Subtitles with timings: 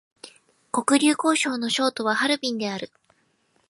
[0.71, 2.89] 黒竜江省の省都はハルビンである